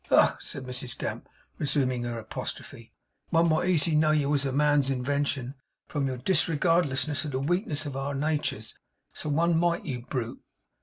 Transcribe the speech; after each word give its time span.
Ugh!' 0.09 0.35
said 0.41 0.63
Mrs 0.63 0.97
Gamp, 0.97 1.29
resuming 1.59 2.05
her 2.05 2.17
apostrophe, 2.17 2.91
'one 3.29 3.49
might 3.49 3.69
easy 3.69 3.93
know 3.93 4.09
you 4.09 4.31
was 4.31 4.47
a 4.47 4.51
man's 4.51 4.89
inwention, 4.89 5.53
from 5.87 6.07
your 6.07 6.17
disregardlessness 6.17 7.23
of 7.23 7.29
the 7.33 7.39
weakness 7.39 7.85
of 7.85 7.95
our 7.95 8.15
naturs, 8.15 8.73
so 9.13 9.29
one 9.29 9.55
might, 9.55 9.85
you 9.85 10.01
brute! 10.01 10.41